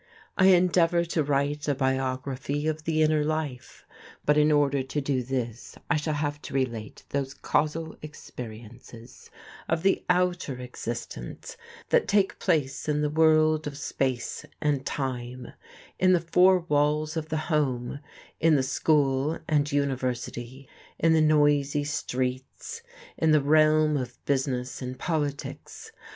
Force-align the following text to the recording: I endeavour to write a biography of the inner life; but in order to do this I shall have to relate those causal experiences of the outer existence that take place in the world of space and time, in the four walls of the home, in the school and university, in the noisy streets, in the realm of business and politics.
I 0.35 0.47
endeavour 0.47 1.05
to 1.05 1.21
write 1.21 1.67
a 1.67 1.75
biography 1.75 2.65
of 2.65 2.85
the 2.85 3.03
inner 3.03 3.23
life; 3.23 3.85
but 4.25 4.35
in 4.35 4.51
order 4.51 4.81
to 4.81 4.99
do 4.99 5.21
this 5.21 5.75
I 5.91 5.97
shall 5.97 6.15
have 6.15 6.41
to 6.41 6.55
relate 6.55 7.03
those 7.09 7.35
causal 7.35 7.95
experiences 8.01 9.29
of 9.69 9.83
the 9.83 10.03
outer 10.09 10.57
existence 10.57 11.55
that 11.89 12.07
take 12.07 12.39
place 12.39 12.89
in 12.89 13.01
the 13.01 13.11
world 13.11 13.67
of 13.67 13.77
space 13.77 14.43
and 14.59 14.83
time, 14.87 15.53
in 15.99 16.13
the 16.13 16.19
four 16.19 16.61
walls 16.61 17.15
of 17.15 17.29
the 17.29 17.37
home, 17.37 17.99
in 18.39 18.55
the 18.55 18.63
school 18.63 19.37
and 19.47 19.71
university, 19.71 20.67
in 20.97 21.13
the 21.13 21.21
noisy 21.21 21.83
streets, 21.83 22.81
in 23.19 23.29
the 23.33 23.39
realm 23.43 23.97
of 23.97 24.17
business 24.25 24.81
and 24.81 24.97
politics. 24.97 25.91